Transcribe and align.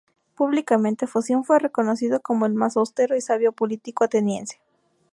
Públicamente, 0.35 1.05
Foción 1.05 1.43
fue 1.45 1.59
reconocido 1.59 2.21
como 2.21 2.47
el 2.47 2.55
más 2.55 2.75
austero 2.75 3.15
y 3.15 3.21
sabio 3.21 3.51
político 3.51 4.03
ateniense. 4.03 4.59